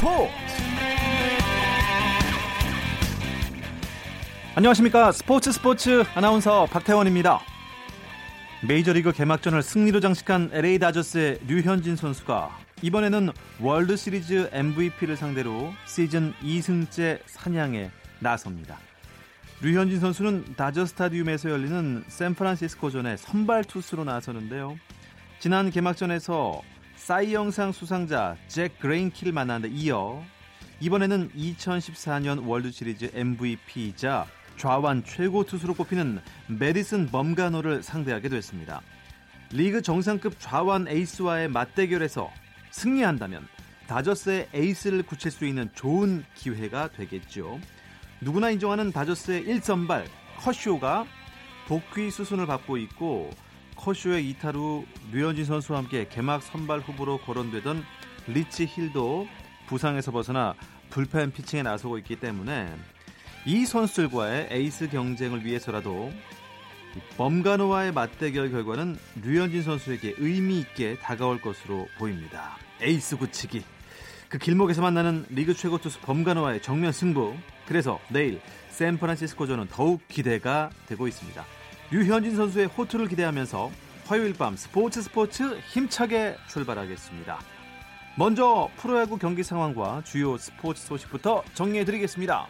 [0.00, 0.32] 스포츠
[4.54, 7.40] 안녕하십니까 스포츠 스포츠 아나운서 박태원입니다.
[8.66, 12.50] 메이저리그 개막전을 승리로 장식한 LA 다저스의 류현진 선수가
[12.80, 13.28] 이번에는
[13.60, 17.90] 월드 시리즈 MVP를 상대로 시즌 2승째 사냥에
[18.20, 18.78] 나섭니다.
[19.60, 24.78] 류현진 선수는 다저 스타디움에서 열리는 샌프란시스코전에 선발 투수로 나서는데요.
[25.40, 26.62] 지난 개막전에서
[27.00, 30.22] 사이영상 수상자 잭 그레인키를 만난 데 이어
[30.80, 34.26] 이번에는 2014년 월드 시리즈 MVP이자
[34.58, 38.82] 좌완 최고 투수로 꼽히는 메디슨 범가노를 상대하게 됐습니다.
[39.50, 42.30] 리그 정상급 좌완 에이스와의 맞대결에서
[42.70, 43.48] 승리한다면
[43.86, 47.58] 다저스의 에이스를 굳힐 수 있는 좋은 기회가 되겠죠.
[48.20, 50.04] 누구나 인정하는 다저스의 1선발
[50.36, 51.06] 커쇼가
[51.66, 53.30] 복귀 수순을 밟고 있고
[53.80, 57.82] 커쇼의 이탈 후 류현진 선수와 함께 개막 선발 후보로 거론되던
[58.26, 59.26] 리치 힐도
[59.66, 60.54] 부상에서 벗어나
[60.90, 62.70] 불펜 피칭에 나서고 있기 때문에
[63.46, 66.12] 이 선수들과의 에이스 경쟁을 위해서라도
[67.16, 72.58] 범가너와의 맞대결 결과는 류현진 선수에게 의미 있게 다가올 것으로 보입니다.
[72.82, 73.62] 에이스 굳히기.
[74.28, 77.34] 그 길목에서 만나는 리그 최고 투수 범가너와의 정면 승부.
[77.66, 78.40] 그래서 내일
[78.70, 81.59] 샌프란시스코전은 더욱 기대가 되고 있습니다.
[81.90, 83.70] 류현진 선수의 호투를 기대하면서
[84.06, 87.38] 화요일 밤 스포츠 스포츠 힘차게 출발하겠습니다.
[88.16, 92.46] 먼저 프로야구 경기 상황과 주요 스포츠 소식부터 정리해 드리겠습니다.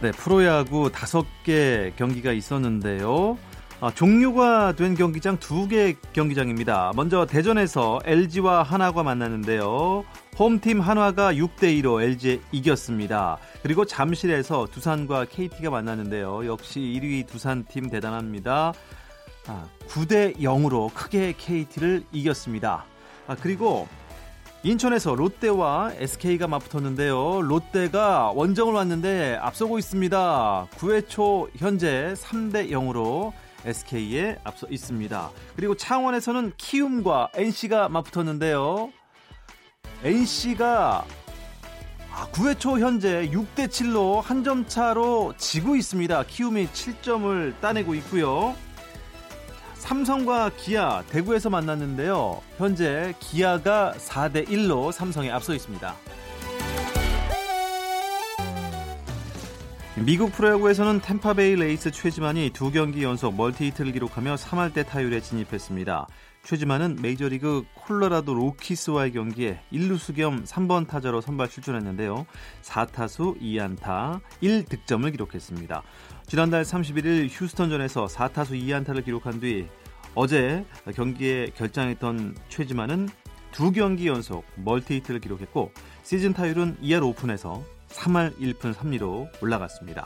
[0.00, 3.38] 네, 프로야구 다섯 개 경기가 있었는데요.
[3.80, 6.92] 아, 종료가 된 경기장 두 개 경기장입니다.
[6.96, 10.04] 먼저 대전에서 LG와 한화가 만났는데요.
[10.38, 13.36] 홈팀 한화가 6대 2로 LG에 이겼습니다.
[13.62, 16.46] 그리고 잠실에서 두산과 KT가 만났는데요.
[16.46, 18.72] 역시 1위 두산팀 대단합니다.
[19.46, 22.86] 아, 9대 0으로 크게 KT를 이겼습니다.
[23.26, 23.86] 아, 그리고
[24.62, 27.42] 인천에서 롯데와 SK가 맞붙었는데요.
[27.42, 30.68] 롯데가 원정을 왔는데 앞서고 있습니다.
[30.70, 33.32] 9회 초 현재 3대 0으로
[33.66, 35.30] SK에 앞서 있습니다.
[35.56, 38.92] 그리고 창원에서는 키움과 NC가 맞붙었는데요.
[40.04, 41.04] NC가
[42.32, 46.24] 9회 초 현재 6대 7로 한 점 차로 지고 있습니다.
[46.24, 48.56] 키움이 7점을 따내고 있고요.
[49.74, 52.42] 삼성과 기아 대구에서 만났는데요.
[52.58, 55.94] 현재 기아가 4대 1로 삼성에 앞서 있습니다.
[60.04, 66.08] 미국 프로야구에서는 템파베이 레이스 최지만이 두 경기 연속 멀티히트를 기록하며 3할 대 타율에 진입했습니다.
[66.42, 72.26] 최지만은 메이저리그 콜로라도 로키스와의 경기에 1루수 겸 3번 타자로 선발 출전했는데요.
[72.62, 75.82] 4타수 2안타 1득점을 기록했습니다.
[76.26, 79.68] 지난달 31일 휴스턴전에서 4타수 2안타를 기록한 뒤
[80.14, 80.64] 어제
[80.94, 83.08] 경기에 결장했던 최지만은
[83.52, 85.72] 두 경기 연속 멀티히트를 기록했고
[86.02, 90.04] 시즌 타율은 2할 오 푼에서 3할 1푼 3리로 올라갔습니다.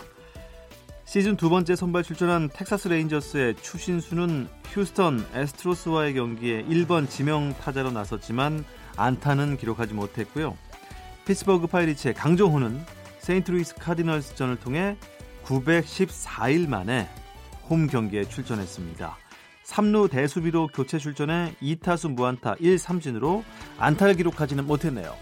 [1.06, 8.64] 시즌 두 번째 선발 출전한 텍사스 레인저스의 추신수는 휴스턴 애스트로스와의 경기에 1번 지명 타자로 나섰지만
[8.96, 10.58] 안타는 기록하지 못했고요.
[11.24, 12.84] 피츠버그 파이리츠의 강정호는
[13.20, 14.96] 세인트루이스 카디널스전을 통해
[15.44, 17.08] 914일 만에
[17.70, 19.16] 홈 경기에 출전했습니다.
[19.64, 23.44] 3루 대수비로 교체 출전해 2타수 무안타 1삼진으로
[23.78, 25.14] 안타를 기록하지는 못했네요.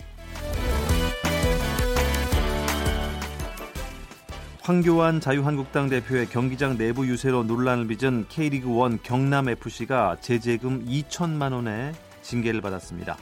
[4.65, 11.93] 황교안 자유한국당 대표의 경기장 내부 유세로 논란을 빚은 K리그 1 경남FC가 제재금 2천만 원의
[12.23, 13.19] 징계를 받았습니다.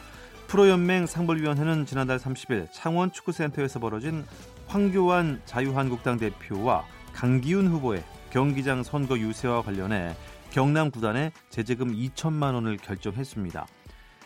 [0.46, 4.24] 프로연맹 상벌위원회는 지난달 30일 창원 축구센터에서 벌어진
[4.68, 10.14] 황교안 자유한국당 대표와 강기훈 후보의 경기장 선거 유세와 관련해
[10.52, 13.66] 경남 구단에 제재금 2천만 원을 결정했습니다.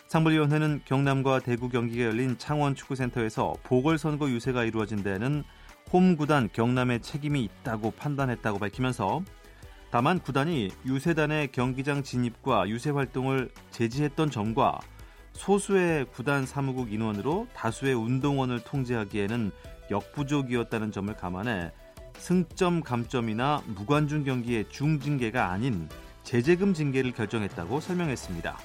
[0.05, 5.43] 상벌위원회는 경남과 대구 경기가 열린 창원 축구센터에서 보궐선거 유세가 이루어진 데에는
[5.93, 9.23] 홈 구단 경남의 책임이 있다고 판단했다고 밝히면서
[9.89, 14.79] 다만 구단이 유세단의 경기장 진입과 유세 활동을 제지했던 점과
[15.31, 19.51] 소수의 구단 사무국 인원으로 다수의 운동원을 통제하기에는
[19.89, 21.71] 역부족이었다는 점을 감안해
[22.17, 25.87] 승점 감점이나 무관중 경기의 중징계가 아닌
[26.23, 28.57] 제재금 징계를 결정했다고 설명했습니다.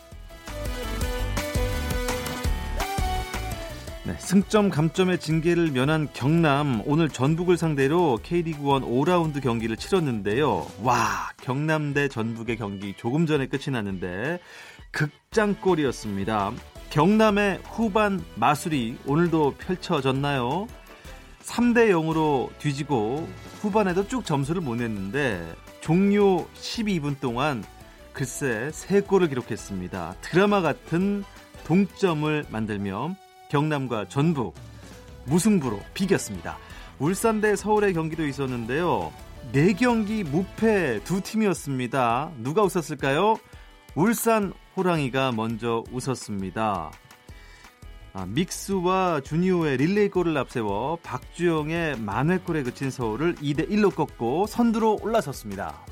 [4.13, 10.67] 네, 승점 감점의 징계를 면한 경남 오늘 전북을 상대로 K리그 1 5라운드 경기를 치렀는데요.
[10.83, 14.39] 와 경남 대 전북의 경기 조금 전에 끝이 났는데
[14.91, 16.53] 극장골이었습니다.
[16.91, 20.67] 경남의 후반 마술이 오늘도 펼쳐졌나요?
[21.43, 23.27] 3대 0으로 뒤지고
[23.63, 27.65] 후반에도 쭉 점수를 못 냈는데 종료 12분 동안
[28.13, 30.17] 글쎄 세 골을 기록했습니다.
[30.21, 31.25] 드라마 같은
[31.65, 33.17] 동점을 만들며
[33.53, 34.55] 경남과 전북
[35.27, 36.57] 무승부로 비겼습니다.
[36.99, 39.13] 울산 대 서울의 경기도 있었는데요.
[39.53, 42.33] 네 경기 무패 두 팀이었습니다.
[42.39, 43.37] 누가 웃었을까요?
[43.95, 46.91] 울산 호랑이가 먼저 웃었습니다.
[48.15, 55.92] 아, 믹스와 주니오의 릴레이 골을 앞세워 박주영의 만회골에 그친 서울을 2대 1로 꺾고 선두로 올라섰습니다.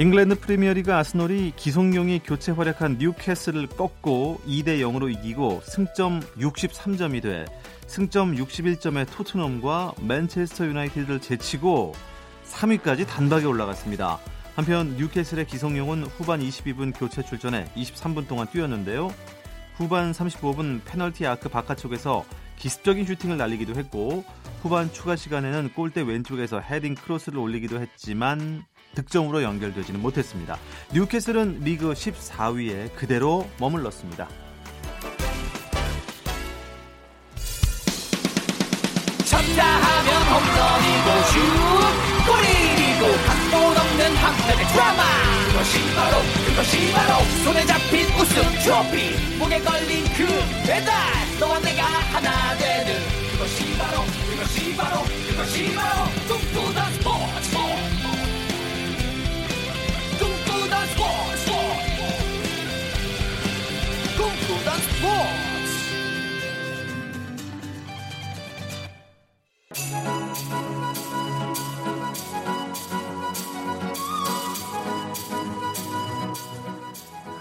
[0.00, 7.44] 잉글랜드 프리미어리그 아스널이 기성용이 교체 활약한 뉴캐슬을 꺾고 2대 0으로 이기고 승점 63점이 돼
[7.86, 11.92] 승점 61점의 토트넘과 맨체스터 유나이티드를 제치고
[12.46, 14.18] 3위까지 단박에 올라갔습니다.
[14.56, 19.12] 한편 뉴캐슬의 기성용은 후반 22분 교체 출전해 23분 동안 뛰었는데요.
[19.74, 22.24] 후반 35분 페널티 아크 바깥쪽에서
[22.56, 24.24] 기습적인 슈팅을 날리기도 했고
[24.62, 28.64] 후반 추가 시간에는 골대 왼쪽에서 헤딩 크로스를 올리기도 했지만
[28.94, 30.58] 득점으로 연결되지는 못했습니다.
[30.92, 34.28] 뉴캐슬은 리그 14위에 그대로 머물렀습니다.
[50.16, 50.50] 그
[53.40, 57.49] 그것이 바로 그것이 바로 그것이 바로 꿈꾸던 스포츠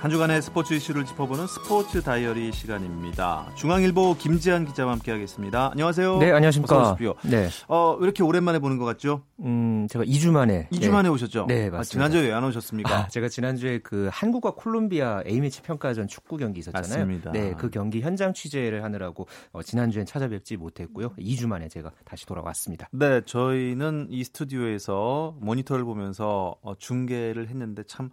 [0.09, 3.45] 한 주간의 스포츠 이슈를 짚어보는 스포츠 다이어리 시간입니다.
[3.53, 5.69] 중앙일보 김지한 기자와 함께하겠습니다.
[5.73, 6.17] 안녕하세요.
[6.17, 6.97] 네, 안녕하십니까.
[7.25, 7.47] 네.
[7.67, 9.21] 어, 왜 이렇게 오랜만에 보는 것 같죠?
[9.41, 10.67] 음, 제가 2주 만에.
[10.71, 10.89] 2주 네.
[10.89, 11.45] 만에 오셨죠?
[11.45, 11.77] 네, 맞습니다.
[11.77, 12.91] 아, 지난주에 왜 안 오셨습니까?
[12.91, 17.05] 아, 제가 지난주에 그 한국과 콜롬비아 A매치 평가전 축구 경기 있었잖아요.
[17.05, 17.31] 맞습니다.
[17.31, 21.09] 네, 그 경기 현장 취재를 하느라고 어, 지난주엔 찾아뵙지 못했고요.
[21.19, 22.89] 2주 만에 제가 다시 돌아왔습니다.
[22.93, 28.09] 네, 저희는 이 스튜디오에서 모니터를 보면서 어, 중계를 했는데 참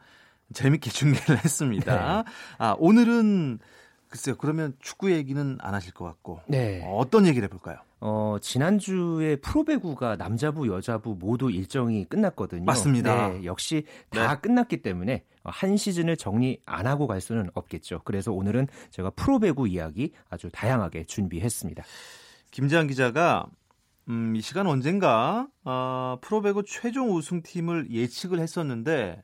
[0.53, 2.23] 재밌게 중계를 했습니다.
[2.23, 2.31] 네.
[2.59, 3.59] 아, 오늘은
[4.09, 4.37] 글쎄요.
[4.37, 6.41] 그러면 축구 얘기는 안 하실 것 같고.
[6.47, 6.83] 네.
[6.85, 7.79] 어, 어떤 얘기를 해볼까요?
[8.01, 12.65] 어, 지난주에 프로배구가 남자부, 여자부 모두 일정이 끝났거든요.
[12.65, 13.29] 맞습니다.
[13.31, 14.41] 네, 역시 다 네.
[14.41, 18.03] 끝났기 때문에 한 시즌을 정리 안 하고 갈 수는 없겠죠.
[18.05, 21.85] 그래서 오늘은 제가 프로배구 이야기 아주 다양하게 준비했습니다.
[22.51, 23.47] 김재환 기자가
[24.09, 29.23] 음, 이 시간 언젠가 어, 프로배구 최종 우승팀을 예측을 했었는데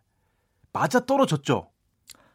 [0.72, 1.68] 맞아 떨어졌죠.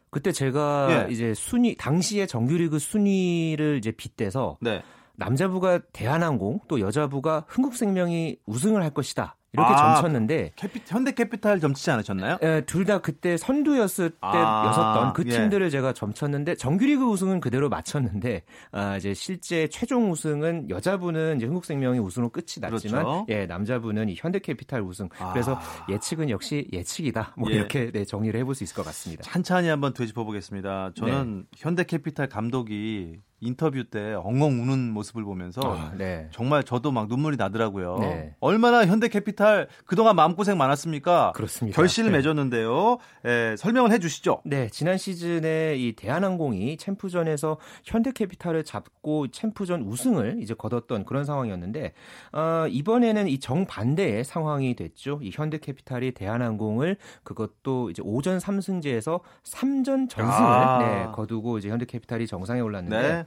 [0.10, 1.13] 그때 제가 예.
[1.13, 4.81] 이제 순위 당시에 정규리그 순위를 이제 빗대서 네.
[5.16, 9.37] 남자부가 대한항공 또 여자부가 흥국생명이 우승을 할 것이다.
[9.53, 12.38] 이렇게 아, 점쳤는데 캐피, 현대캐피탈 점치지 않으셨나요?
[12.44, 15.31] 예, 둘다 그때 선두였을 때였었던 아, 그 예.
[15.31, 15.69] 팀들을 예.
[15.69, 22.29] 제가 점쳤는데 정규리그 우승은 그대로 맞췄는데 아, 이제 실제 최종 우승은 여자분은 이제 흥국생명이 우승으로
[22.29, 23.25] 끝이 났지만 그렇죠.
[23.29, 25.07] 예, 남자분은 이 현대캐피탈 우승.
[25.17, 25.31] 아.
[25.31, 25.59] 그래서
[25.89, 27.33] 예측은 역시 예측이다.
[27.38, 27.55] 뭐 예.
[27.55, 29.23] 이렇게 네, 정리를 해볼 수 있을 것 같습니다.
[29.23, 30.91] 찬찬히 한번 되짚어 보겠습니다.
[30.95, 31.43] 저는 네.
[31.55, 36.27] 현대캐피탈 감독이 인터뷰 때 엉엉 우는 모습을 보면서 아, 네.
[36.32, 38.00] 정말 저도 막 눈물이 나더라고요.
[38.00, 38.36] 네.
[38.39, 41.34] 얼마나 현대캐피탈 그동안 마음고생 많았습니까?
[41.36, 41.75] 그렇습니다.
[41.75, 42.17] 결실을 네.
[42.17, 42.98] 맺었는데요.
[43.25, 44.41] 예, 설명을 해 주시죠.
[44.44, 51.94] 네, 지난 시즌에 이 대한항공이 챔프전에서 현대캐피탈을 잡고 챔프전 우승을 이제 거뒀던 그런 상황이었는데
[52.34, 55.20] 어, 이번에는 이 정반대의 상황이 됐죠.
[55.22, 60.79] 이 현대캐피탈이 대한항공을 그것도 이제 오전 3승제에서 3전 전승을 아.
[60.79, 63.26] 네, 거두고 이제 현대캐피탈이 정상에 올랐는데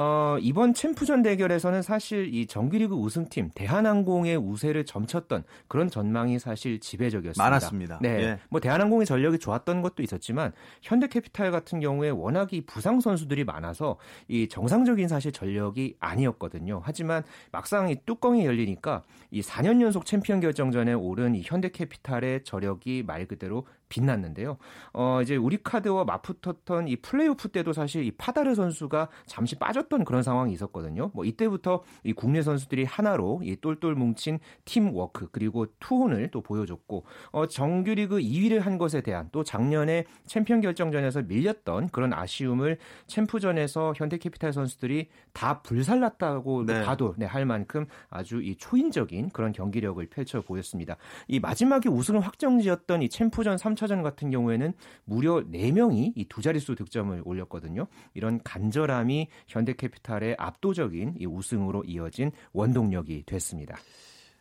[0.00, 7.42] 어, 이번 챔프전 대결에서는 사실 이 정규리그 우승팀 대한항공의 우세를 점쳤던 그런 전망이 사실 지배적이었습니다.
[7.42, 7.98] 많았습니다.
[8.00, 8.38] 네, 예.
[8.48, 10.52] 뭐 대한항공의 전력이 좋았던 것도 있었지만
[10.82, 13.96] 현대캐피탈 같은 경우에 워낙 이 부상 선수들이 많아서
[14.28, 16.80] 이 정상적인 사실 전력이 아니었거든요.
[16.84, 19.02] 하지만 막상 이 뚜껑이 열리니까
[19.32, 24.58] 이 4년 연속 챔피언 결정전에 오른 이 현대캐피탈의 저력이 말 그대로 빛났는데요.
[24.92, 30.52] 어, 이제 우리카드와 맞붙었던 이 플레이오프 때도 사실 이 파다르 선수가 잠시 빠졌던 그런 상황이
[30.52, 31.10] 있었거든요.
[31.14, 37.04] 뭐 이때부터 이 국내 선수들이 하나로 이 똘똘 뭉친 팀 워크 그리고 투혼을 또 보여줬고
[37.32, 44.52] 어, 정규리그 2위를 한 것에 대한 또 작년에 챔피언 결정전에서 밀렸던 그런 아쉬움을 챔프전에서 현대캐피탈
[44.52, 46.84] 선수들이 다 불살랐다고 네.
[46.84, 50.96] 봐도 네, 할 만큼 아주 이 초인적인 그런 경기력을 펼쳐 보였습니다.
[51.26, 54.72] 이 마지막에 우승을 확정지었던 이 챔프전 3 3차전 같은 경우에는
[55.04, 57.86] 무려 4명이 이 두 자릿수 득점을 올렸거든요.
[58.14, 63.76] 이런 간절함이 현대 캐피탈의 압도적인 이 우승으로 이어진 원동력이 됐습니다.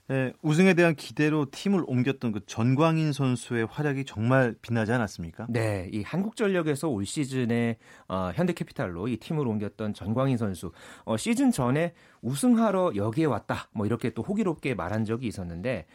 [0.09, 5.47] 네, 우승에 대한 기대로 팀을 옮겼던 그 전광인 선수의 활약이 정말 빛나지 않았습니까?
[5.49, 10.71] 네, 이 한국전력에서 올 시즌에 어, 현대캐피탈로 이 팀을 옮겼던 전광인 선수
[11.03, 15.85] 어, 시즌 전에 우승하러 여기에 왔다 뭐 이렇게 또 호기롭게 말한 적이 있었는데 어,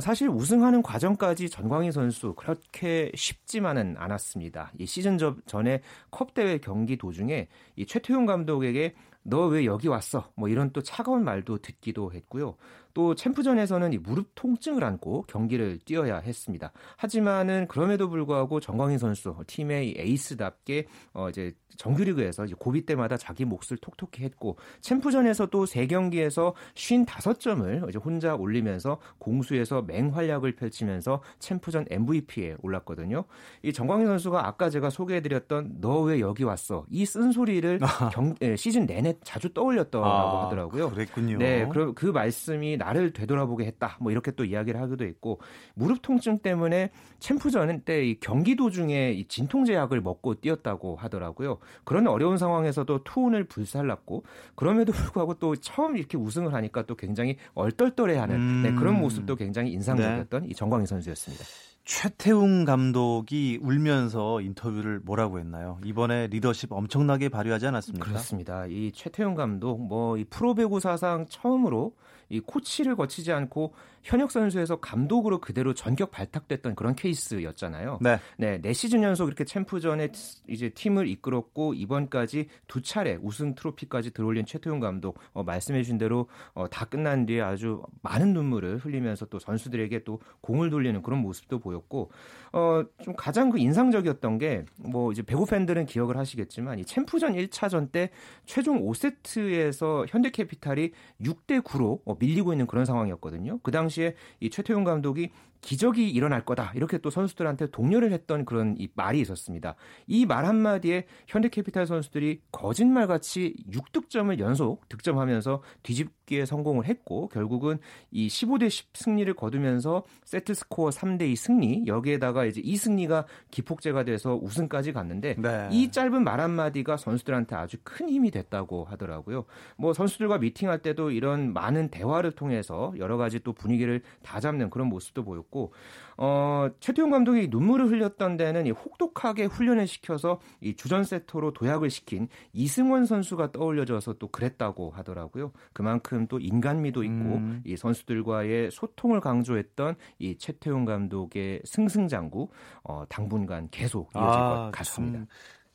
[0.00, 4.72] 사실 우승하는 과정까지 전광희 선수 그렇게 쉽지만은 않았습니다.
[4.78, 5.16] 이 시즌
[5.46, 5.80] 전에
[6.10, 10.30] 컵 대회 경기 도중에 이 최태용 감독에게 너 왜 여기 왔어?
[10.36, 12.56] 뭐 이런 또 차가운 말도 듣기도 했고요.
[12.98, 16.72] 또 챔프전에서는 이 무릎 통증을 안고 경기를 뛰어야 했습니다.
[16.96, 23.76] 하지만은 그럼에도 불구하고 정광희 선수 팀의 에이스답게 어 이제 정규리그에서 이제 고비 때마다 자기 몫을
[23.80, 32.56] 톡톡히 했고 챔프전에서 또 세 경기에서 55점을 이제 혼자 올리면서 공수에서 맹활약을 펼치면서 챔프전 MVP에
[32.62, 33.24] 올랐거든요.
[33.62, 37.78] 이 정광희 선수가 아까 제가 소개해드렸던 너 왜 여기 왔어 이 쓴소리를
[38.12, 40.90] 경, 예, 시즌 내내 자주 떠올렸더라고 아, 하더라고요.
[40.90, 41.38] 그랬군요.
[41.38, 43.98] 네, 그, 그 말씀이 나를 되돌아보게 했다.
[44.00, 45.40] 뭐 이렇게 또 이야기를 하기도 했고
[45.74, 51.58] 무릎 통증 때문에 챔프전 때 경기 도중에 이 진통제 약을 먹고 뛰었다고 하더라고요.
[51.84, 58.34] 그런 어려운 상황에서도 투혼을 불살랐고 그럼에도 불구하고 또 처음 이렇게 우승을 하니까 또 굉장히 얼떨떨해하는
[58.36, 58.62] 음...
[58.62, 60.48] 네, 그런 모습도 굉장히 인상적이었던 네.
[60.48, 61.44] 이 정광희 선수였습니다.
[61.88, 65.80] 최태웅 감독이 울면서 인터뷰를 뭐라고 했나요?
[65.86, 68.06] 이번에 리더십 엄청나게 발휘하지 않았습니까?
[68.06, 68.66] 그렇습니다.
[68.66, 71.94] 이 최태웅 감독 뭐 이 프로 배구 사상 처음으로
[72.30, 78.00] 이 코치를 거치지 않고 현역 선수에서 감독으로 그대로 전격 발탁됐던 그런 케이스였잖아요.
[78.02, 78.18] 네.
[78.36, 80.10] 네, 네 시즌 연속 이렇게 챔프전에
[80.46, 86.28] 이제 팀을 이끌었고 이번까지 두 차례 우승 트로피까지 들어올린 최태용 감독 어, 말씀해 주신 대로
[86.52, 91.60] 어, 다 끝난 뒤에 아주 많은 눈물을 흘리면서 또 선수들에게 또 공을 돌리는 그런 모습도
[91.60, 92.10] 보 였고
[92.52, 97.90] 어, 좀 가장 그 인상적이었던 게 뭐 이제 배구 팬들은 기억을 하시겠지만 이 챔프전 1차전
[97.92, 98.10] 때
[98.46, 100.90] 최종 5세트에서 현대캐피탈이
[101.22, 103.58] 6대 9로 어, 밀리고 있는 그런 상황이었거든요.
[103.62, 106.72] 그 당시에 이 최태용 감독이 기적이 일어날 거다.
[106.74, 109.74] 이렇게 또 선수들한테 독려를 했던 그런 이 말이 있었습니다.
[110.06, 117.78] 이 말 한마디에 현대캐피탈 선수들이 거짓말같이 6득점을 연속 득점하면서 뒤집기에 성공을 했고 결국은
[118.10, 124.04] 이 15대 10 승리를 거두면서 세트 스코어 3대 2 승리 여기에다가 이제 이 승리가 기폭제가
[124.04, 125.68] 돼서 우승까지 갔는데 네.
[125.72, 129.44] 이 짧은 말 한마디가 선수들한테 아주 큰 힘이 됐다고 하더라고요.
[129.76, 134.88] 뭐 선수들과 미팅할 때도 이런 많은 대화를 통해서 여러 가지 또 분위기를 다 잡는 그런
[134.88, 135.72] 모습도 보였고 보였고
[136.16, 142.28] 어, 최태용 감독이 눈물을 흘렸던 데는 이 혹독하게 훈련을 시켜서 이 주전 세터로 도약을 시킨
[142.52, 145.52] 이승원 선수가 떠올려져서 또 그랬다고 하더라고요.
[145.72, 147.62] 그만큼 또 인간미도 있고 음.
[147.64, 152.48] 이 선수들과의 소통을 강조했던 이 최태용 감독의 승승장구
[152.82, 155.18] 어, 당분간 계속 이어질 아, 것 같습니다.
[155.18, 155.26] 참.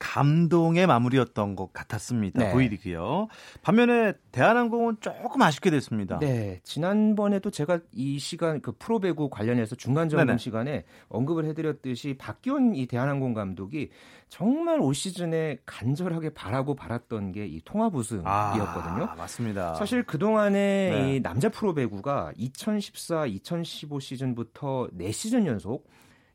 [0.04, 2.38] 감동의 마무리였던 것 같았습니다.
[2.44, 2.52] 네.
[2.52, 3.30] 보이리고요.
[3.62, 6.20] 반면에 대한항공은 조금 아쉽게 됐습니다.
[6.20, 10.38] 네, 지난번에도 제가 이 시간 그 프로배구 관련해서 중간 점검 네네.
[10.40, 13.92] 시간에 언급을 해드렸듯이 박기원 이 대한항공 감독이
[14.28, 19.04] 정말 올 시즌에 간절하게 바라고 바랐던 게 이 통합 우승이었거든요.
[19.06, 19.76] 아, 맞습니다.
[19.76, 21.16] 사실 그 동안에 네.
[21.16, 25.88] 이 남자 프로배구가 2014, 2015 시즌부터 4 시즌 연속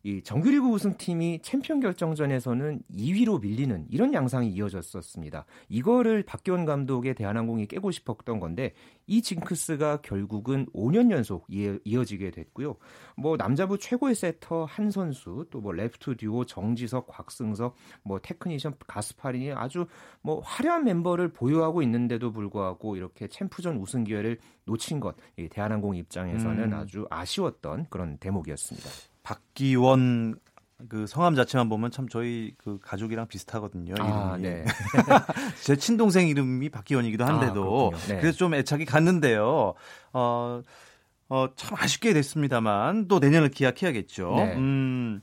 [0.08, 5.44] 이 정규리그 우승팀이 챔피언 결정전에서는 2위로 밀리는 이런 양상이 이어졌었습니다.
[5.68, 8.72] 이거를 박기원 감독의 대한항공이 깨고 싶었던 건데
[9.06, 12.76] 이 징크스가 결국은 5년 연속 이어지게 됐고요.
[13.18, 17.74] 뭐 남자부 최고의 세터 한선수 또 뭐 레프트 듀오 정지석, 곽승석,
[18.04, 19.86] 뭐 테크니션 가스파린이 아주
[20.22, 25.16] 뭐 화려한 멤버를 보유하고 있는데도 불구하고 이렇게 챔프전 우승 기회를 놓친 것
[25.50, 26.78] 대한항공 입장에서는 음.
[26.78, 28.88] 아주 아쉬웠던 그런 대목이었습니다.
[29.28, 30.36] 박기원
[30.88, 33.94] 그 성함 자체만 보면 참 저희 그 가족이랑 비슷하거든요.
[33.98, 34.64] 아, 네.
[35.62, 38.20] 제 친동생 이름이 박기원이기도 한데도 아, 네.
[38.20, 39.74] 그래서 좀 애착이 갔는데요.
[40.14, 40.62] 어,
[41.28, 44.34] 어, 참 아쉽게 됐습니다만 또 내년을 기약해야겠죠.
[44.36, 44.54] 네.
[44.56, 45.20] 음.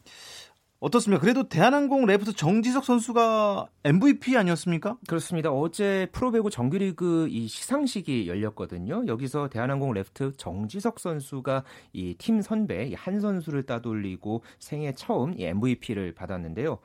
[0.82, 1.22] 어떻습니까?
[1.22, 4.98] 그래도 대한항공 레프트 정지석 선수가 MVP 아니었습니까?
[5.08, 5.50] 그렇습니다.
[5.50, 9.06] 어제 프로배구 정규리그 이 시상식이 열렸거든요.
[9.08, 11.64] 여기서 대한항공 레프트 정지석 선수가
[11.94, 16.78] 이 팀 선배 한선수를 따돌리고 생애 처음 이 MVP를 받았는데요.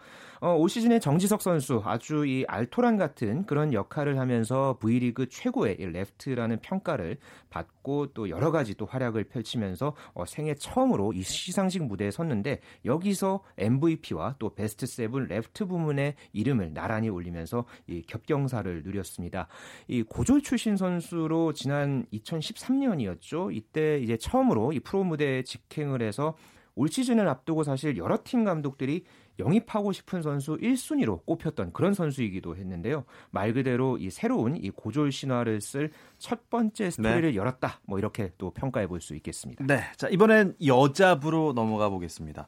[0.43, 6.61] 어, 올 시즌에 정지석 선수 아주 이 알토란 같은 그런 역할을 하면서 V리그 최고의 레프트라는
[6.61, 7.19] 평가를
[7.51, 13.43] 받고 또 여러 가지 또 활약을 펼치면서 어, 생애 처음으로 이 시상식 무대에 섰는데 여기서
[13.81, 19.49] MVP와 또 베스트 세븐 레프트 부문의 이름을 나란히 올리면서 이 겹경사를 누렸습니다.
[19.89, 23.55] 이 고졸 출신 선수로 지난 2013년이었죠.
[23.55, 26.37] 이때 이제 처음으로 이 프로 무대에 직행을 해서
[26.77, 29.05] 올 시즌을 앞두고 사실 여러 팀 감독들이
[29.39, 33.05] 영입하고 싶은 선수 1순위로 꼽혔던 그런 선수이기도 했는데요.
[33.31, 37.35] 말 그대로 이 새로운 이 고졸 신화를 쓸 첫 번째 스토리를 네.
[37.37, 37.81] 열었다.
[37.87, 39.65] 뭐 이렇게 또 평가해 볼 수 있겠습니다.
[39.67, 39.81] 네.
[39.97, 42.47] 자, 이번엔 여자부로 넘어가 보겠습니다.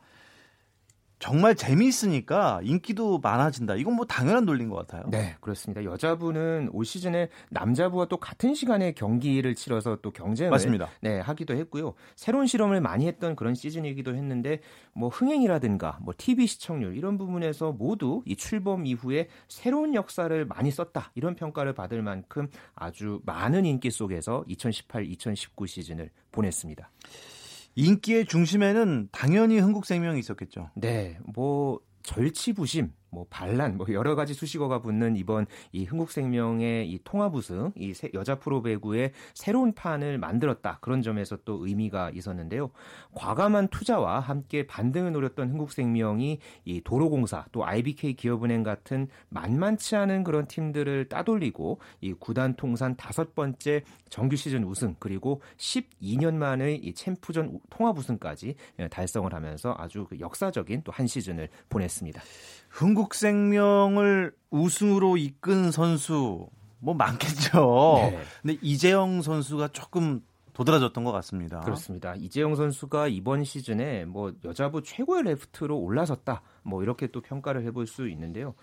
[1.23, 3.77] 정말 재미있으니까 인기도 많아진다.
[3.77, 5.09] 이건 뭐 당연한 논리인 것 같아요.
[5.09, 5.85] 네, 그렇습니다.
[5.85, 10.89] 여자부는 올 시즌에 남자부와 또 같은 시간에 경기를 치러서 또 경쟁을 맞습니다.
[11.01, 11.95] 네, 하기도 했고요.
[12.17, 14.63] 새로운 실험을 많이 했던 그런 시즌이기도 했는데
[14.95, 21.13] 뭐 흥행이라든가 뭐 TV 시청률 이런 부분에서 모두 이 출범 이후에 새로운 역사를 많이 썼다.
[21.15, 26.91] 이런 평가를 받을 만큼 아주 많은 인기 속에서 2018-2019 시즌을 보냈습니다.
[27.75, 30.71] 인기의 중심에는 당연히 흥국생명이 있었겠죠.
[30.75, 37.35] 네, 뭐 절치부심 뭐 반란 뭐 여러 가지 수식어가 붙는 이번 이 흥국생명의 이 통합
[37.35, 42.71] 우승 이 여자 프로 배구의 새로운 판을 만들었다 그런 점에서 또 의미가 있었는데요.
[43.15, 50.47] 과감한 투자와 함께 반등을 노렸던 흥국생명이 이 도로공사 또 IBK 기업은행 같은 만만치 않은 그런
[50.47, 57.59] 팀들을 따돌리고 이 구단 통산 다섯 번째 정규 시즌 우승 그리고 12년 만의 이 챔프전
[57.71, 62.23] 통합 우승까지 예, 달성을 하면서 아주 그 역사적인 또 한 시즌을 보냈습니다.
[62.73, 66.49] 흥국생명을 우승으로 이끈 선수
[66.79, 67.95] 뭐 많겠죠.
[68.11, 68.19] 네.
[68.41, 71.61] 근데 이재영 선수가 조금 도드라졌던 것 같습니다.
[71.61, 72.15] 그렇습니다.
[72.17, 76.43] 이재영 선수가 이번 시즌에 뭐 여자부 최고의 레프트로 올라섰다.
[76.63, 78.55] 뭐 이렇게 또 평가를 해볼 수 있는데요.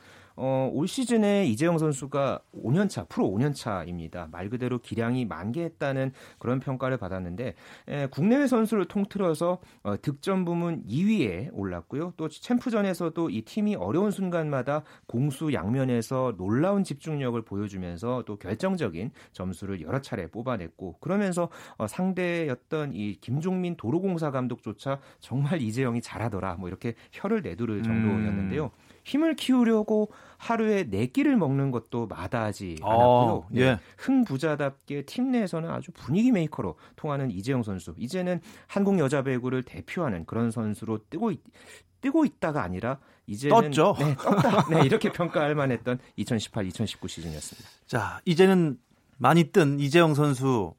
[0.42, 4.32] 어, 올 시즌에 이재영 선수가 5년차, 프로 5년차입니다.
[4.32, 7.56] 말 그대로 기량이 만개했다는 그런 평가를 받았는데,
[7.90, 12.14] 에, 국내외 선수를 통틀어서 어, 득점 부문 2위에 올랐고요.
[12.16, 20.00] 또 챔프전에서도 이 팀이 어려운 순간마다 공수 양면에서 놀라운 집중력을 보여주면서 또 결정적인 점수를 여러
[20.00, 27.42] 차례 뽑아냈고, 그러면서 어, 상대였던 이 김종민 도로공사 감독조차 정말 이재영이 잘하더라, 뭐 이렇게 혀를
[27.42, 28.66] 내두를 정도였는데요.
[28.66, 28.89] 음.
[29.04, 33.34] 힘을 키우려고 하루에 네 끼를 먹는 것도 마다하지 아, 않았고요.
[33.34, 33.66] 어, 예.
[33.72, 33.80] 네.
[33.98, 37.94] 흥부자답게 팀 내에서는 아주 분위기 메이커로 통하는 이재영 선수.
[37.98, 41.42] 이제는 한국 여자 배구를 대표하는 그런 선수로 뜨고 있,
[42.02, 43.96] 뜨고 있다가 아니라 이제는 떴죠.
[44.00, 44.68] 네, 떴다.
[44.70, 47.70] 네, 이렇게 평가할 만했던 2018-2019 시즌이었습니다.
[47.86, 48.78] 자, 이제는
[49.18, 50.74] 많이 뜬 이재영 선수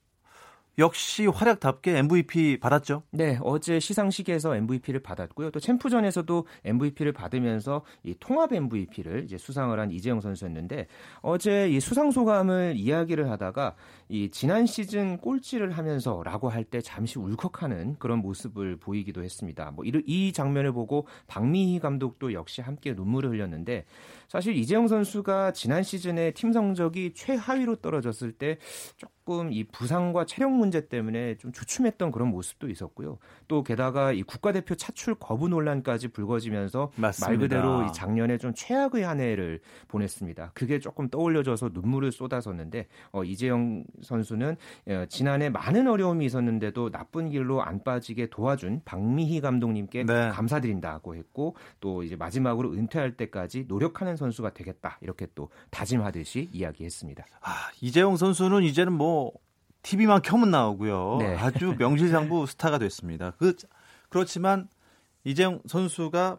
[0.78, 3.02] 역시 활약답게 MVP 받았죠.
[3.11, 5.50] 네, 어제 시상식에서 MVP를 받았고요.
[5.50, 10.87] 또 챔프전에서도 MVP를 받으면서 이 통합 MVP를 이제 수상을 한 이재영 선수였는데
[11.20, 13.74] 어제 이 수상 소감을 이야기를 하다가
[14.09, 19.72] 이 지난 시즌 꼴찌를 하면서라고 할 때 잠시 울컥하는 그런 모습을 보이기도 했습니다.
[19.72, 23.85] 뭐 이 장면을 보고 박미희 감독도 역시 함께 눈물을 흘렸는데
[24.30, 28.58] 사실 이재영 선수가 지난 시즌에 팀 성적이 최하위로 떨어졌을 때
[28.96, 33.18] 조금 이 부상과 체력 문제 때문에 좀 주춤했던 그런 모습도 있었고요.
[33.48, 37.28] 또 게다가 이 국가대표 차출 거부 논란까지 불거지면서 맞습니다.
[37.28, 40.52] 말 그대로 이 작년에 좀 최악의 한 해를 보냈습니다.
[40.54, 47.64] 그게 조금 떠올려져서 눈물을 쏟아섰는데 어, 이재영 선수는 어, 지난해 많은 어려움이 있었는데도 나쁜 길로
[47.64, 50.28] 안 빠지게 도와준 박미희 감독님께 네.
[50.28, 57.24] 감사드린다고 했고 또 이제 마지막으로 은퇴할 때까지 노력하는 선수가 되겠다 이렇게 또 다짐하듯이 이야기했습니다.
[57.40, 59.33] 아, 이재용 선수는 이제는 뭐
[59.83, 61.16] TV만 켜면 나오고요.
[61.18, 61.37] 네.
[61.37, 63.33] 아주 명실상부 스타가 됐습니다.
[63.38, 63.56] 그
[64.09, 64.68] 그렇지만
[65.24, 66.38] 이재용 선수가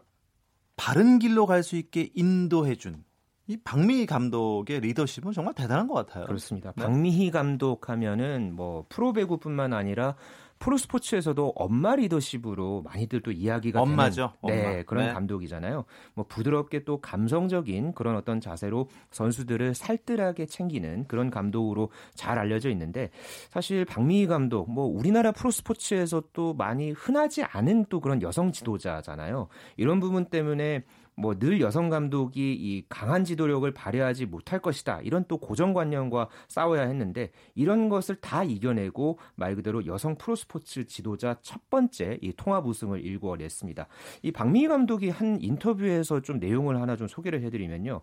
[0.76, 3.04] 바른 길로 갈 수 있게 인도해준
[3.48, 6.26] 이 박미희 감독의 리더십은 정말 대단한 것 같아요.
[6.26, 6.72] 그렇습니다.
[6.76, 6.84] 네.
[6.84, 10.14] 박미희 감독 하면은 뭐 프로배구뿐만 아니라
[10.62, 14.32] 프로스포츠에서도 엄마 리더십으로 많이들 또 이야기가 엄마죠.
[14.46, 14.82] 되는 네, 엄마.
[14.84, 15.12] 그런 네.
[15.12, 15.84] 감독이잖아요.
[16.14, 23.10] 뭐 부드럽게 또 감성적인 그런 어떤 자세로 선수들을 살뜰하게 챙기는 그런 감독으로 잘 알려져 있는데
[23.50, 29.48] 사실 박미희 감독 뭐 우리나라 프로스포츠에서 또 많이 흔하지 않은 또 그런 여성 지도자잖아요.
[29.76, 35.00] 이런 부분 때문에 뭐 늘 여성 감독이 이 강한 지도력을 발휘하지 못할 것이다.
[35.02, 41.68] 이런 또 고정관념과 싸워야 했는데 이런 것을 다 이겨내고 말 그대로 여성 프로스포츠 지도자 첫
[41.70, 43.86] 번째 이 통합 우승을 일궈냈습니다.
[44.22, 48.00] 이 박미희 감독이 한 인터뷰에서 좀 내용을 하나 좀 소개를 해드리면요.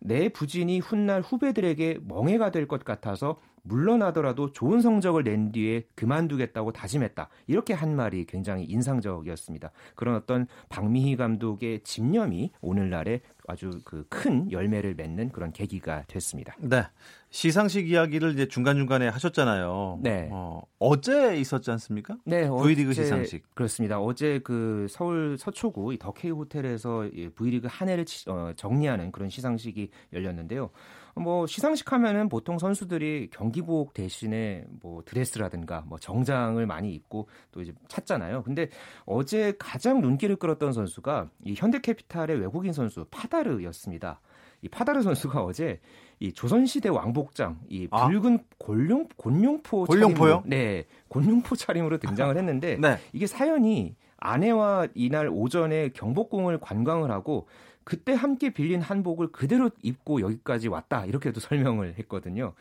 [0.00, 7.28] 내 부진이 훗날 후배들에게 멍해가 될 것 같아서 물러나더라도 좋은 성적을 낸 뒤에 그만두겠다고 다짐했다.
[7.46, 9.70] 이렇게 한 말이 굉장히 인상적이었습니다.
[9.94, 16.56] 그런 어떤 박미희 감독의 집념이 오늘날에 아주 그 큰 열매를 맺는 그런 계기가 됐습니다.
[16.60, 16.84] 네.
[17.30, 19.98] 시상식 이야기를 이제 중간중간에 하셨잖아요.
[20.02, 20.28] 네.
[20.30, 22.16] 어, 어제 있었지 않습니까?
[22.24, 22.48] 네.
[22.48, 23.54] V리그 어제, 시상식.
[23.54, 24.00] 그렇습니다.
[24.00, 30.70] 어제 그 서울 서초구 더케이 호텔에서 V리그 한 해를 어, 정리하는 그런 시상식이 열렸는데요.
[31.16, 37.72] 뭐 시상식 하면은 보통 선수들이 경기복 대신에 뭐 드레스라든가 뭐 정장을 많이 입고 또 이제
[37.88, 38.42] 찾잖아요.
[38.42, 38.68] 근데
[39.06, 44.20] 어제 가장 눈길을 끌었던 선수가 이 현대캐피탈의 외국인 선수 파다르였습니다.
[44.62, 45.80] 이 파다르 선수가 어제
[46.20, 48.08] 이 조선시대 왕복장 이 아.
[48.08, 48.54] 붉은 아.
[48.58, 50.44] 골룡 곤룡포 곤룡포요?
[50.46, 52.98] 네, 곤룡포 차림으로 등장을 했는데 네.
[53.12, 57.46] 이게 사연이 아내와 이날 오전에 경복궁을 관광을 하고
[57.84, 62.54] 그때 함께 빌린 한복을 그대로 입고 여기까지 왔다 이렇게도 설명을 했거든요.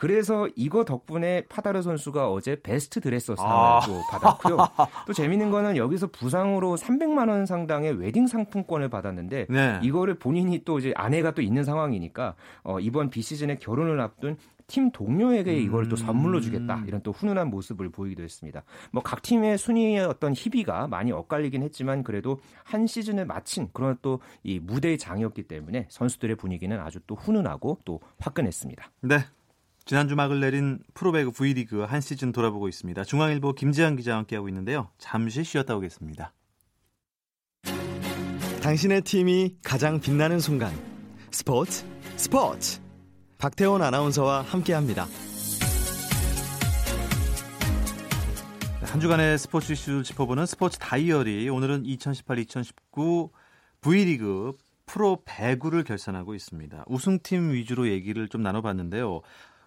[0.00, 3.80] 그래서 이거 덕분에 파다르 선수가 어제 베스트 드레서 상을 아.
[3.84, 4.56] 또 받았고요.
[5.06, 9.80] 또 재밌는 거는 여기서 부상으로 300만 원 상당의 웨딩 상품권을 받았는데 네.
[9.82, 14.38] 이거를 본인이 또 이제 아내가 또 있는 상황이니까 어, 이번 비시즌에 결혼을 앞둔
[14.70, 16.84] 팀 동료에게 이걸 또 선물로 주겠다 음.
[16.86, 18.62] 이런 또 훈훈한 모습을 보이기도 했습니다.
[18.92, 24.20] 뭐 각 팀의 순위의 어떤 희비가 많이 엇갈리긴 했지만 그래도 한 시즌을 마친 그런 또
[24.44, 28.90] 이 무대의 장이었기 때문에 선수들의 분위기는 아주 또 훈훈하고 또 화끈했습니다.
[29.02, 29.18] 네.
[29.84, 33.02] 지난주 막을 내린 프로배구 V리그 한 시즌 돌아보고 있습니다.
[33.04, 34.88] 중앙일보 김재환 기자와 함께하고 있는데요.
[34.98, 36.32] 잠시 쉬었다 오겠습니다.
[38.62, 40.72] 당신의 팀이 가장 빛나는 순간
[41.30, 41.84] 스포츠
[42.16, 42.80] 스포츠
[43.40, 45.06] 박태원 아나운서와 함께합니다.
[48.82, 51.48] 한 주간의 스포츠 이슈 짚어보는 스포츠 다이어리.
[51.48, 53.30] 오늘은 2018-2019
[53.80, 54.52] V리그
[54.84, 56.84] 프로 배구를 결산하고 있습니다.
[56.86, 59.22] 우승팀 위주로 얘기를 좀 나눠봤는데요.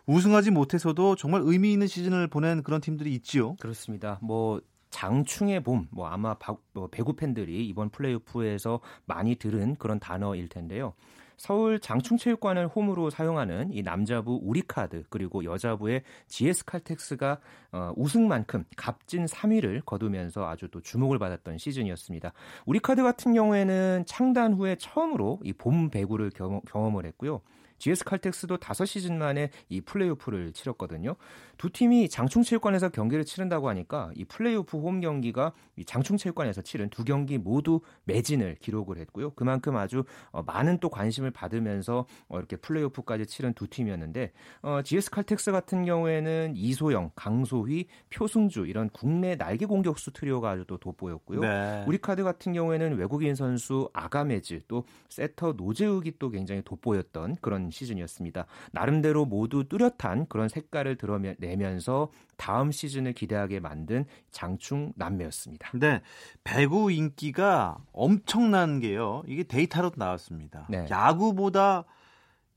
[0.06, 3.56] 우승하지 못해서도 정말 의미 있는 시즌을 보낸 그런 팀들이 있지요.
[3.56, 4.20] 그렇습니다.
[4.22, 10.48] 뭐 장충의 봄, 뭐 아마 바, 뭐 배구 팬들이 이번 플레이오프에서 많이 들은 그런 단어일
[10.48, 10.94] 텐데요.
[11.38, 17.40] 서울 장충체육관을 홈으로 사용하는 이 남자부 우리카드 그리고 여자부의 GS칼텍스가
[17.72, 22.34] 어, 우승만큼 값진 3위를 거두면서 아주 또 주목을 받았던 시즌이었습니다.
[22.66, 27.42] 우리카드 같은 경우에는 창단 후에 처음으로 이 봄 배구를 경험, 경험을 했고요.
[27.78, 31.16] GS 칼텍스도 5시즌 만에 이 플레이오프를 치렀거든요.
[31.58, 37.38] 두 팀이 장충체육관에서 경기를 치른다고 하니까 이 플레이오프 홈 경기가 이 장충체육관에서 치른 두 경기
[37.38, 39.32] 모두 매진을 기록을 했고요.
[39.32, 44.32] 그만큼 아주 어, 많은 또 관심을 받으면서 어, 이렇게 플레이오프까지 치른 두 팀이었는데
[44.62, 50.78] 어, GS 칼텍스 같은 경우에는 이소영, 강소휘, 표승주 이런 국내 날개 공격수 트리오가 아주 또
[50.78, 51.40] 돋보였고요.
[51.42, 51.84] 네.
[51.88, 58.46] 우리 카드 같은 경우에는 외국인 선수 아가메즈 또 세터 노재욱이 또 굉장히 돋보였던 그런 시즌이었습니다.
[58.72, 65.72] 나름대로 모두 뚜렷한 그런 색깔을 드러내면서 다음 시즌을 기대하게 만든 장충 남매였습니다.
[65.76, 66.02] 네.
[66.44, 69.24] 배구 인기가 엄청난 게요.
[69.28, 70.68] 이게 데이터로 나왔습니다.
[70.70, 70.86] 네.
[70.90, 71.86] 야구보다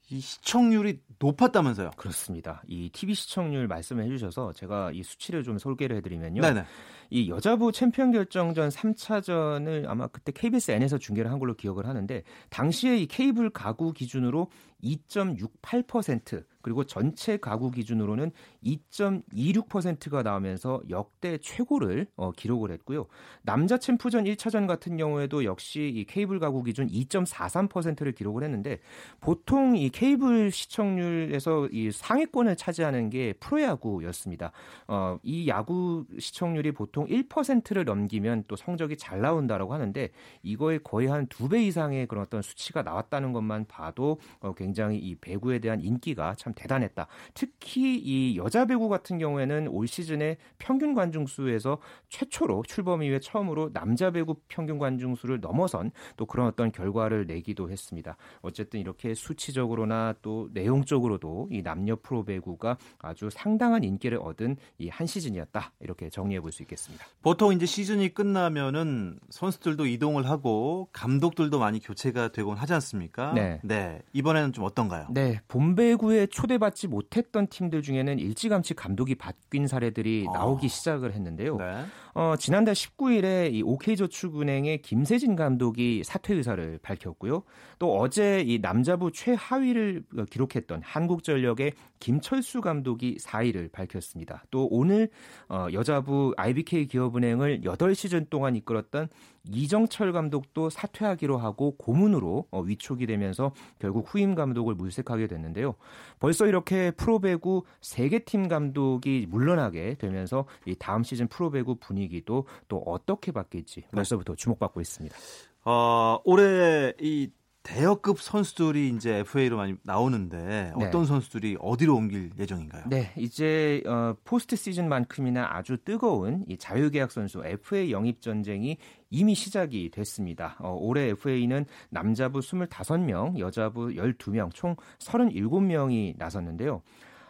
[0.09, 1.91] 이 시청률이 높았다면서요?
[1.97, 2.63] 그렇습니다.
[2.69, 6.43] 이 TV 시청률 말씀을 해주셔서 제가 이 수치를 좀 소개를 해드리면요.
[6.43, 6.65] 네네.
[7.11, 12.99] 이 여자부 챔피언 결정전 3차전을 아마 그때 KBS N에서 중계를 한 걸로 기억을 하는데 당시에
[12.99, 14.49] 이 케이블 가구 기준으로
[14.83, 18.33] 2.68% 그리고 전체 가구 기준으로는
[18.65, 23.07] 2.26%가 나오면서 역대 최고를 어, 기록을 했고요.
[23.43, 28.81] 남자 챔프전 1차전 같은 경우에도 역시 이 케이블 가구 기준 2.43%를 기록을 했는데
[29.21, 34.51] 보통 이 케이블 시청률에서 이 상위권을 차지하는 게 프로야구였습니다.
[34.89, 40.11] 어, 이 야구 시청률이 보통 1%를 넘기면 또 성적이 잘 나온다라고 하는데
[40.43, 45.15] 이거에 거의 한 두 배 이상의 그런 어떤 수치가 나왔다는 것만 봐도 어, 굉장히 이
[45.15, 47.07] 배구에 대한 인기가 참 대단했다.
[47.35, 53.73] 특히 이 여자 배구 같은 경우에는 올 시즌에 평균 관중 수에서 최초로 출범 이후에 처음으로
[53.73, 58.17] 남자 배구 평균 관중 수를 넘어선 또 그런 어떤 결과를 내기도 했습니다.
[58.43, 65.07] 어쨌든 이렇게 수치적으로나 또 내용적으로도 이 남녀 프로 배구가 아주 상당한 인기를 얻은 이 한
[65.07, 65.73] 시즌이었다.
[65.81, 67.05] 이렇게 정리해 볼 수 있겠습니다.
[67.21, 73.33] 보통 이제 시즌이 끝나면은 선수들도 이동을 하고 감독들도 많이 교체가 되곤 하지 않습니까?
[73.35, 73.61] 네.
[73.63, 74.01] 네.
[74.15, 75.07] 이번에는 좀 어떤가요?
[75.11, 75.39] 네.
[75.49, 80.33] 본배구에 초대받지 못했던 팀들 중에는 일찌감치 감독이 바뀐 사례들이 아.
[80.33, 81.59] 나오기 시작을 했는데요.
[81.59, 81.85] 네.
[82.19, 87.43] 어, 지난달 19일에 이 OK저축은행의 김세진 감독이 사퇴 의사를 밝혔고요.
[87.79, 94.45] 또 어제 이 남자부 최하위를 기록했던 한국전력의 김철수 감독이 4위를 밝혔습니다.
[94.51, 95.11] 또 오늘
[95.51, 99.09] 어, 여자부 IBK 기업은행을 8시즌 동안 이끌었던
[99.53, 105.75] 이정철 감독도 사퇴하기로 하고 고문으로 어, 위촉이 되면서 결국 후임 감독을 물색하게 됐는데요.
[106.19, 112.79] 벌써 이렇게 프로배구 3개 팀 감독이 물러나게 되면서 이 다음 시즌 프로배구 분위기 도 또
[112.87, 115.17] 어떻게 바뀔지 벌써부터 주목받고 있습니다.
[115.65, 117.31] 어, 올해 이
[117.63, 120.87] 대여급 선수들이 이제 FA로 많이 나오는데 네.
[120.87, 121.07] 어떤 네.
[121.09, 122.85] 선수들이 어디로 옮길 예정인가요?
[122.87, 128.79] 네, 이제 어, 포스트 시즌만큼이나 아주 뜨거운 이 자유계약 선수 FA 영입 전쟁이
[129.11, 130.55] 이미 시작이 됐습니다.
[130.61, 136.83] 어, 올해 FA는 남자부 25명, 여자부 12명, 총 37명이 나섰는데요.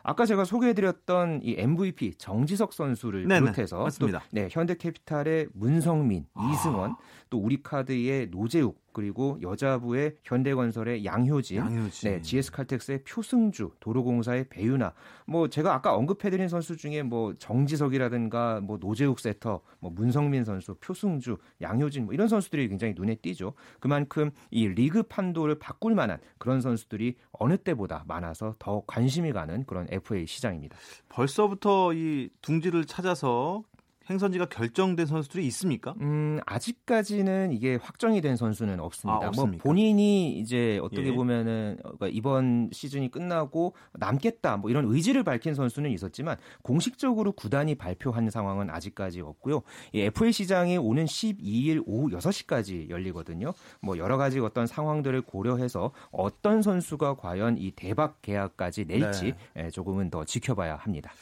[0.09, 4.21] 아까 제가 소개해드렸던 이 MVP 정지석 선수를 네네, 비롯해서 맞습니다.
[4.21, 6.53] 또, 네, 현대캐피탈의 문성민, 아.
[6.53, 6.95] 이승원,
[7.29, 12.11] 또 우리카드의 노재욱 그리고 여자부의 현대건설의 양효진, 양효진.
[12.11, 14.95] 네, GS칼텍스의 표승주, 도로공사의 배윤아.
[15.27, 21.37] 뭐 제가 아까 언급해드린 선수 중에 뭐 정지석이라든가 뭐 노재욱 세터, 뭐 문성민 선수, 표승주,
[21.61, 23.53] 양효진 뭐 이런 선수들이 굉장히 눈에 띄죠.
[23.81, 29.87] 그만큼 이 리그 판도를 바꿀 만한 그런 선수들이 어느 때보다 많아서 더 관심이 가는 그런
[29.91, 30.75] FA 시장입니다.
[31.11, 33.63] 벌써부터 이 둥지를 찾아서
[34.09, 35.95] 행선지가 결정된 선수들이 있습니까?
[36.01, 39.27] 음, 아직까지는 이게 확정이 된 선수는 없습니다.
[39.27, 41.13] 아, 뭐 본인이 이제 어떻게 예.
[41.13, 48.31] 보면은 그러니까 이번 시즌이 끝나고 남겠다 뭐 이런 의지를 밝힌 선수는 있었지만 공식적으로 구단이 발표한
[48.31, 49.63] 상황은 아직까지 없고요.
[49.93, 53.53] 이 FA 시장이 오는 12일 오후 6시까지 열리거든요.
[53.81, 59.65] 뭐 여러 가지 어떤 상황들을 고려해서 어떤 선수가 과연 이 대박 계약까지 낼지 네.
[59.65, 61.13] 예, 조금은 더 지켜봐야 합니다.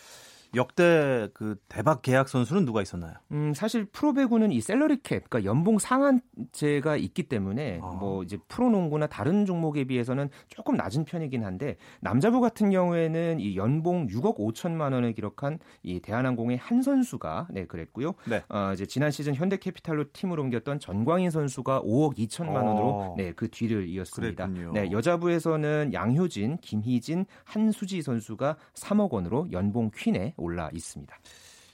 [0.56, 3.14] 역대 그 대박 계약 선수는 누가 있었나요?
[3.32, 7.86] 음, 사실 프로배구는 이 셀러리 캡, 그러니까 연봉 상한제가 있기 때문에 아.
[7.86, 14.06] 뭐 이제 프로농구나 다른 종목에 비해서는 조금 낮은 편이긴 한데 남자부 같은 경우에는 이 연봉
[14.06, 18.14] 6억 5천만 원을 기록한 이 대한항공의 한 선수가 네 그랬고요.
[18.26, 18.42] 네.
[18.48, 23.14] 어, 이제 지난 시즌 현대캐피탈로 팀을 옮겼던 전광인 선수가 5억 2천만 원으로 어.
[23.16, 24.46] 네그 뒤를 이었습니다.
[24.46, 24.72] 그랬군요.
[24.72, 31.16] 네 여자부에서는 양효진, 김희진, 한수지 선수가 3억 원으로 연봉 퀸에 올라 있습니다.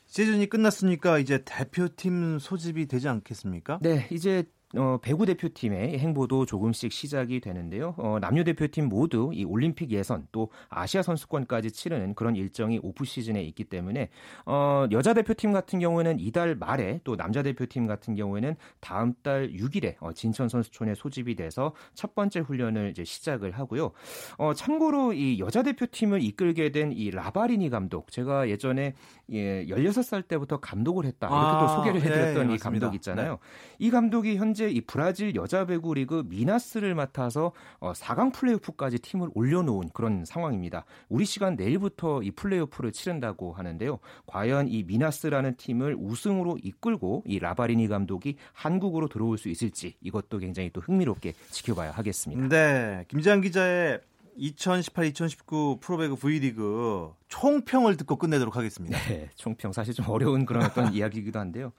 [0.06, 3.78] 시즌이 끝났으니까 이제 대표팀 소집이 되지 않겠습니까?
[3.83, 4.44] 네, 이제
[4.76, 7.94] 어, 배구 대표팀의 행보도 조금씩 시작이 되는데요.
[7.96, 13.42] 어, 남녀 대표팀 모두 이 올림픽 예선 또 아시아 선수권까지 치르는 그런 일정이 오프 시즌에
[13.44, 14.11] 있기 때문에
[14.46, 19.96] 어, 여자 대표팀 같은 경우에는 이달 말에 또 남자 대표팀 같은 경우에는 다음 달 6일에
[20.00, 23.92] 어, 진천 선수촌에 소집이 돼서 첫 번째 훈련을 이제 시작을 하고요.
[24.38, 28.94] 어, 참고로 이 여자 대표팀을 이끌게 된 이 라바리니 감독 제가 예전에
[29.30, 33.33] 예, 16살 때부터 감독을 했다 이렇게 아, 또 소개를 해드렸던 네, 이 감독 있잖아요.
[33.33, 33.38] 네.
[33.78, 39.30] 이 감독이 현재 현재 이 브라질 여자 배구 리그 미나스를 맡아서 어, 4강 플레이오프까지 팀을
[39.34, 40.84] 올려놓은 그런 상황입니다.
[41.08, 44.00] 우리 시간 내일부터 이 플레이오프를 치른다고 하는데요.
[44.26, 50.68] 과연 이 미나스라는 팀을 우승으로 이끌고 이 라바리니 감독이 한국으로 들어올 수 있을지 이것도 굉장히
[50.74, 52.48] 또 흥미롭게 지켜봐야 하겠습니다.
[52.48, 54.00] 네, 김재한 기자의
[54.40, 58.98] 2018-2019 프로배구 V리그 총평을 듣고 끝내도록 하겠습니다.
[59.09, 61.72] 네, 총평 사실 좀 어려운 그런 어떤 이야기이기도 한데요.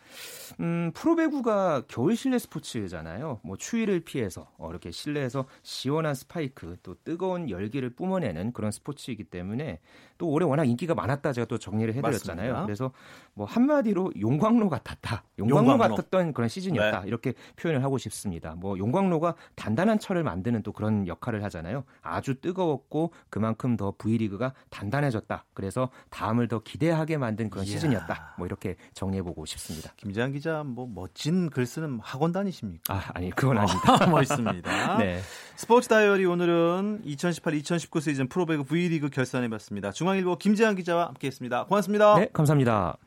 [0.61, 3.41] 음, 프로배구가 겨울 실내 스포츠잖아요.
[3.43, 9.79] 뭐 추위를 피해서 어, 이렇게 실내에서 시원한 스파이크 또 뜨거운 열기를 뿜어내는 그런 스포츠이기 때문에
[10.17, 12.53] 또 올해 워낙 인기가 많았다 제가 또 정리를 해드렸잖아요.
[12.53, 12.65] 맞습니다.
[12.65, 12.91] 그래서
[13.33, 15.95] 뭐 한마디로 용광로 같았다, 용광로, 용광로.
[15.95, 17.07] 같았던 그런 시즌이었다 네.
[17.07, 18.55] 이렇게 표현을 하고 싶습니다.
[18.55, 21.83] 뭐 용광로가 단단한 철을 만드는 또 그런 역할을 하잖아요.
[22.01, 25.45] 아주 뜨거웠고 그만큼 더 V리그가 단단해졌다.
[25.53, 27.73] 그래서 다음을 더 기대하게 만든 그런 이야.
[27.73, 28.35] 시즌이었다.
[28.37, 29.91] 뭐 이렇게 정리해보고 싶습니다.
[29.97, 32.93] 김재환 기자 뭐 멋진 글 쓰는 학원 다니십니까?
[32.93, 34.05] 아 아니 그건 아닙니다.
[34.07, 34.97] 멋있습니다.
[34.99, 35.21] 네.
[35.55, 39.91] 스포츠 다이어리 오늘은 2018-2019 시즌 프로배구 V리그 결산해봤습니다.
[39.91, 41.65] 중앙일보 김재환 기자와 함께했습니다.
[41.65, 42.15] 고맙습니다.
[42.15, 42.97] 네, 감사합니다.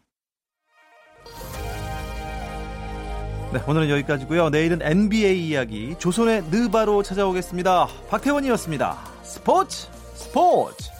[3.52, 4.50] 네, 오늘은 여기까지고요.
[4.50, 7.86] 내일은 NBA 이야기 조선의 느바로 찾아오겠습니다.
[8.10, 9.13] 박태원이었습니다.
[9.34, 10.93] 스포츠 스포츠